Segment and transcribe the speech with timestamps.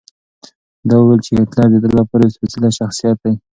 [0.87, 3.33] ده وویل چې هېټلر د ده لپاره یو سپېڅلی شخصیت دی.